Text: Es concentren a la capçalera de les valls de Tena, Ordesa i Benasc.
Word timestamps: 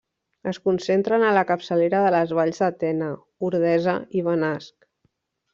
Es 0.51 0.59
concentren 0.67 1.25
a 1.27 1.33
la 1.39 1.43
capçalera 1.51 2.01
de 2.05 2.15
les 2.17 2.33
valls 2.39 2.63
de 2.65 2.71
Tena, 2.85 3.13
Ordesa 3.51 3.97
i 4.21 4.25
Benasc. 4.31 4.91